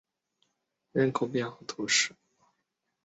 [0.03, 0.07] 普朗佐
[0.97, 2.15] 莱人口变化图示